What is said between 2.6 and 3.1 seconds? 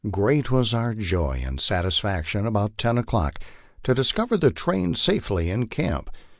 ten